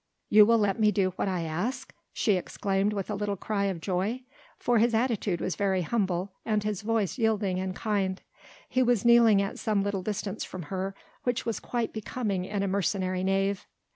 [0.29, 3.79] "You will let me do what I ask?" she exclaimed with a little cry of
[3.79, 4.23] joy,
[4.57, 8.19] for his attitude was very humble and his voice yielding and kind;
[8.67, 12.67] he was kneeling at some little distance from her, which was quite becoming in a
[12.67, 13.67] mercenary knave.